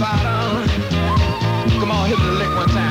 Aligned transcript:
bottom. 0.00 0.66
Come 1.78 1.90
on, 1.90 2.08
hit 2.08 2.18
the 2.18 2.32
lick 2.32 2.48
one 2.56 2.68
time. 2.68 2.89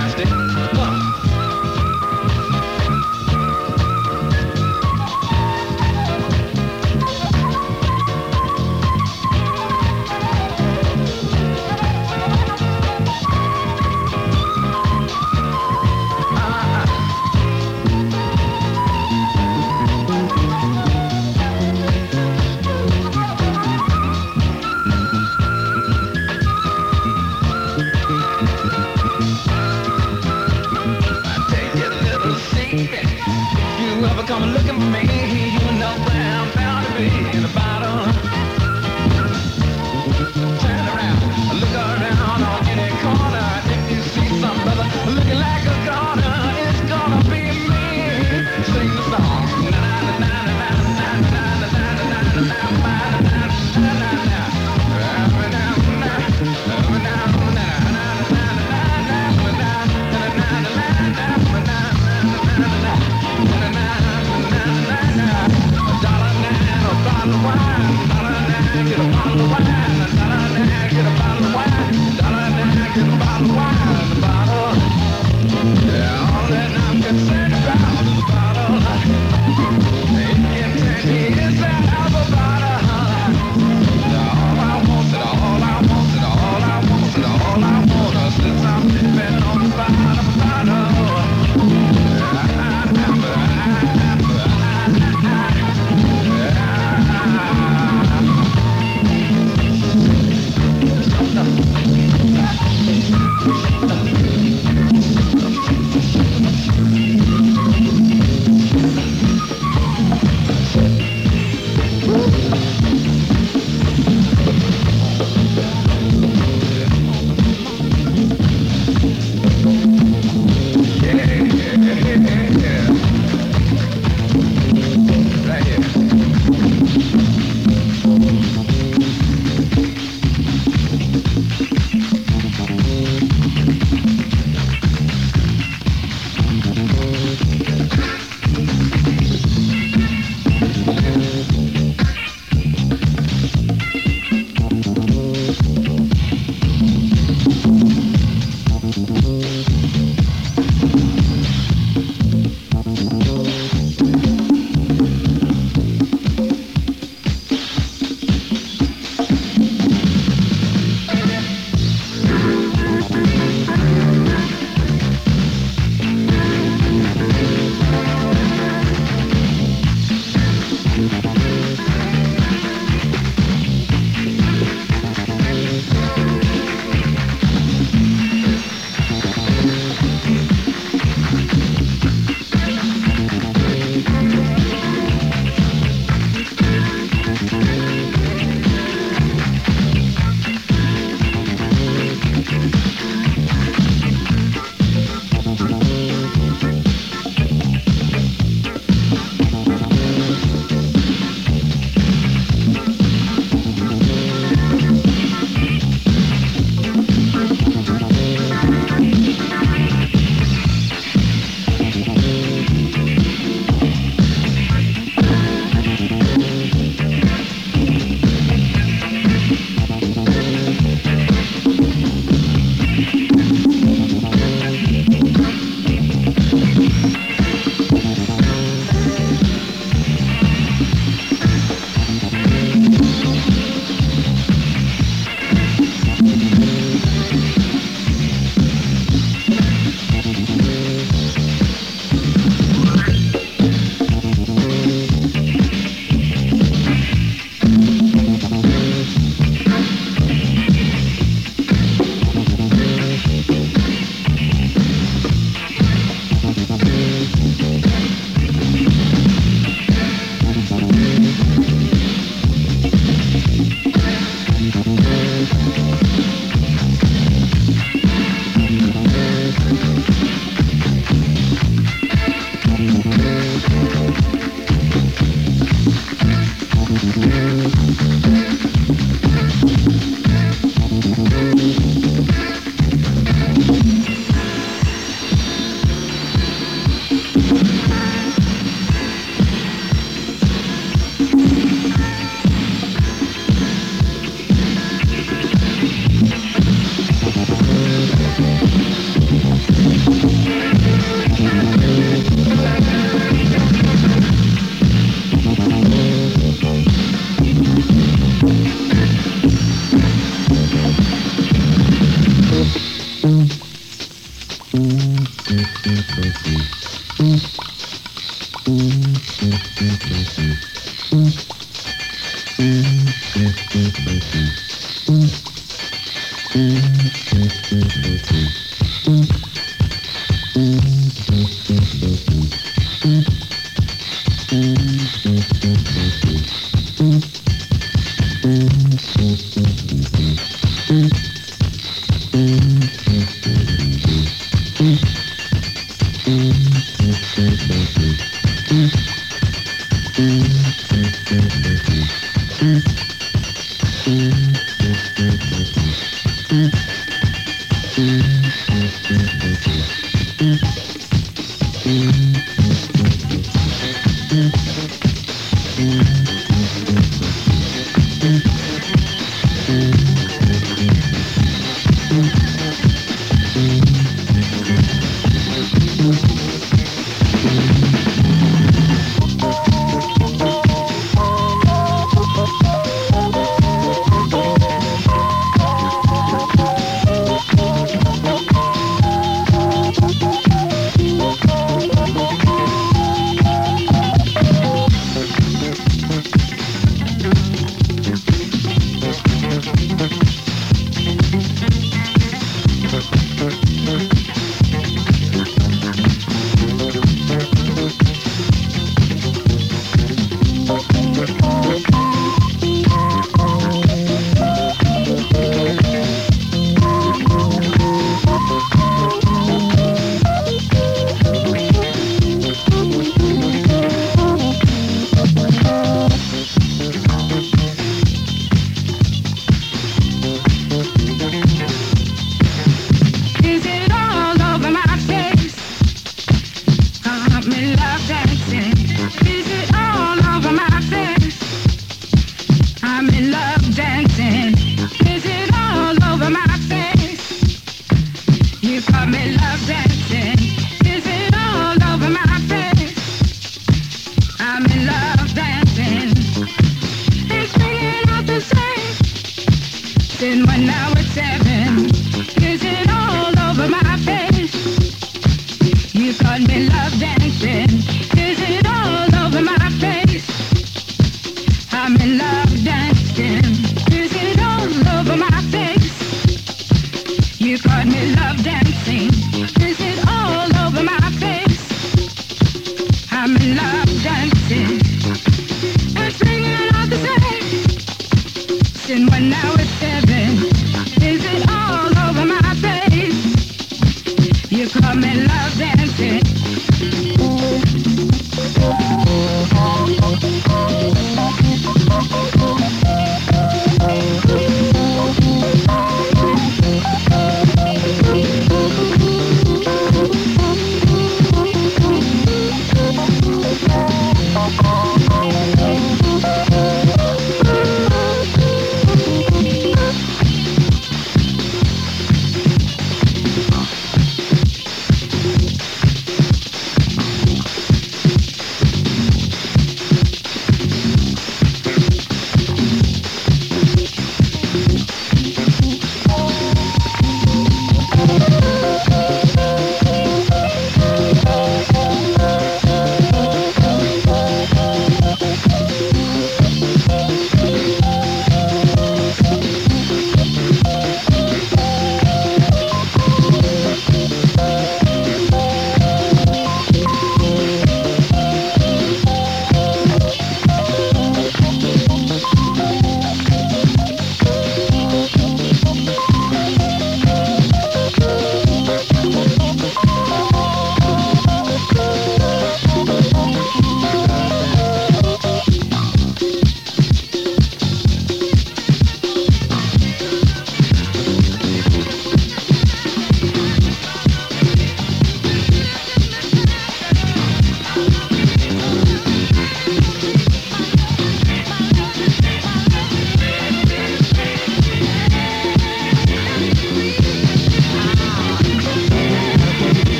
Why? 73.39 73.78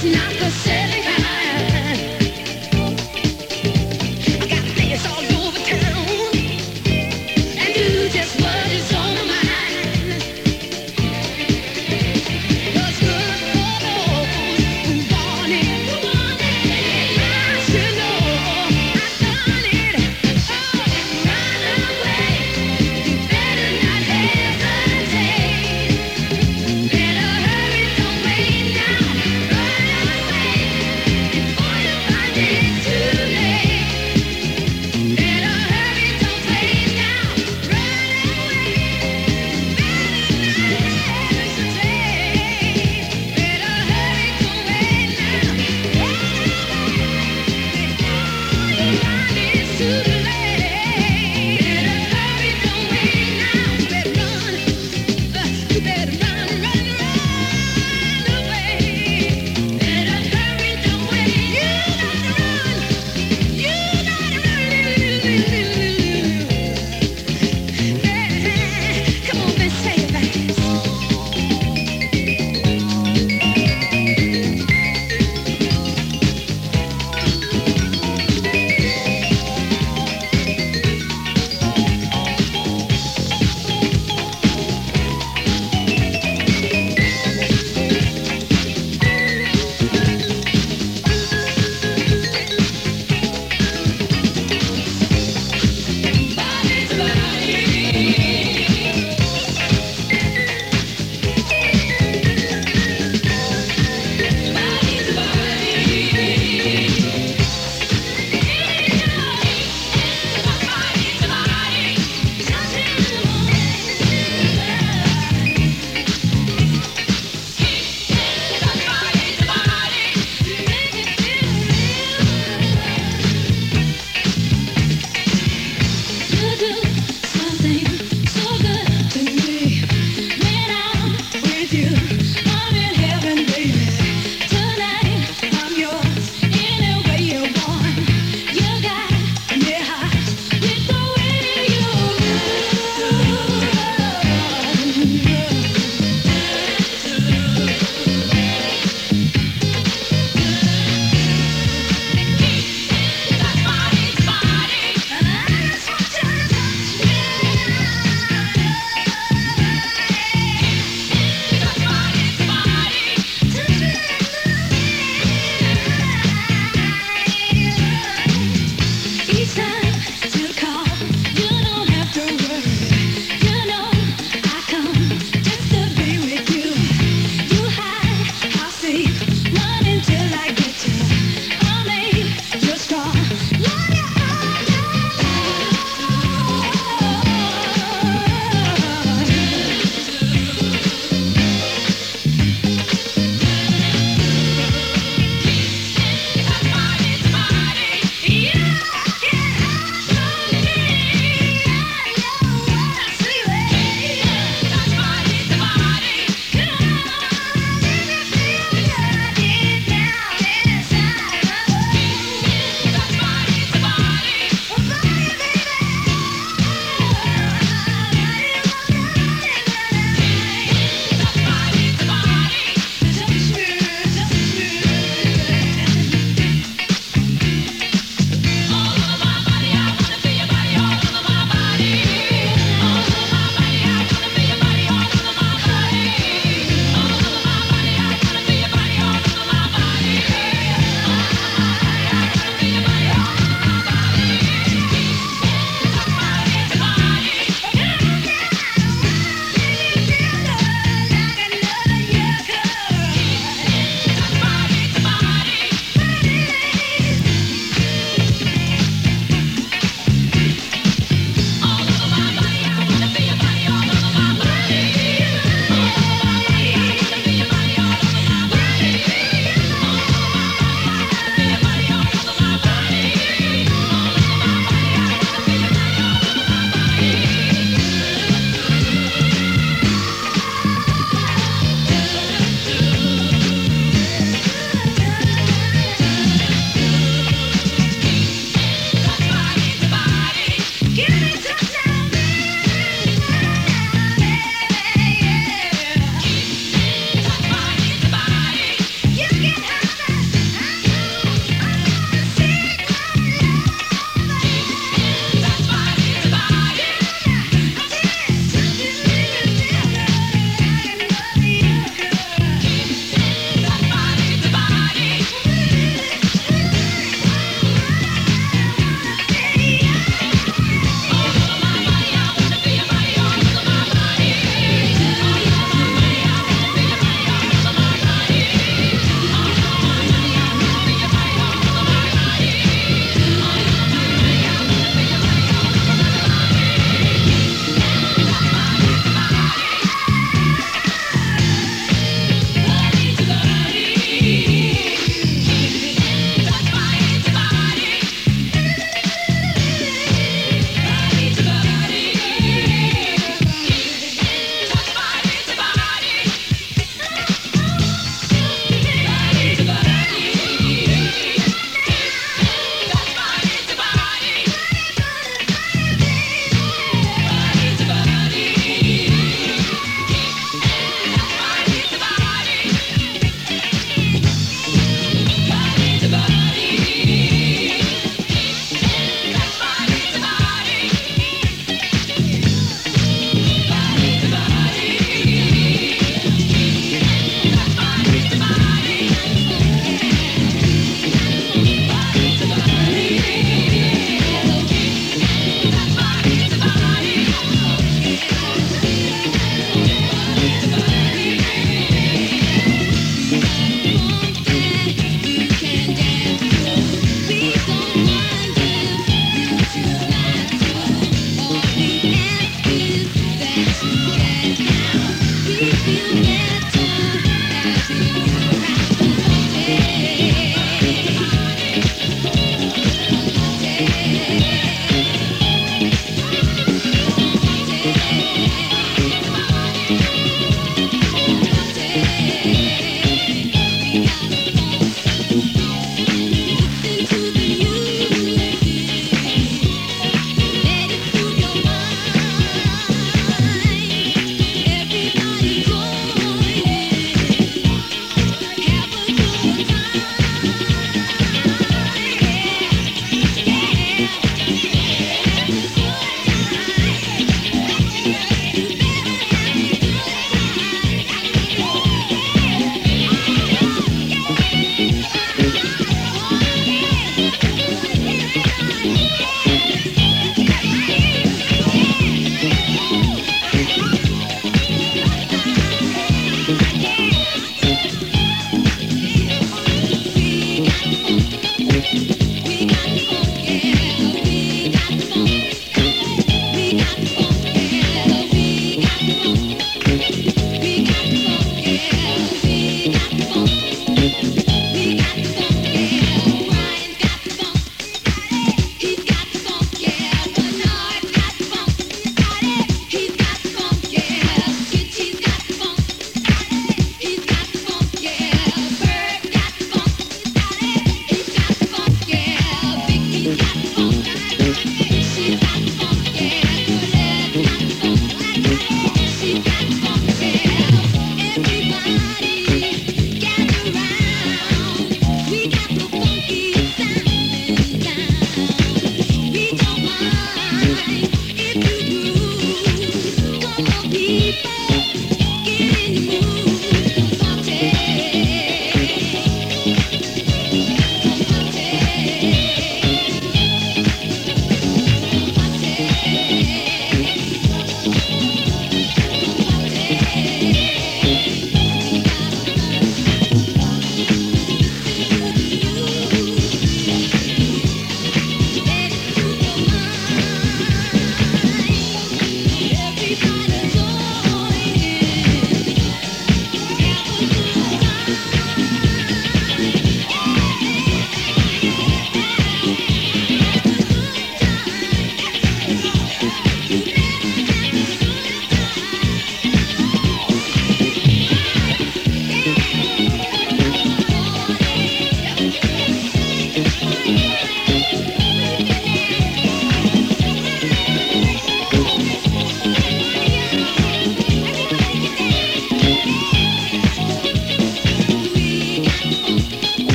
It's 0.00 0.04
not 0.04 0.37